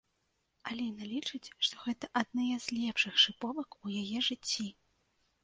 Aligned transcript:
Аліна 0.69 1.03
лічыць, 1.11 1.53
што 1.67 1.75
гэта 1.83 2.09
адныя 2.23 2.57
з 2.65 2.79
лепшых 2.79 3.13
шыповак 3.27 3.79
у 3.83 3.95
яе 4.01 4.19
жыцці. 4.31 4.67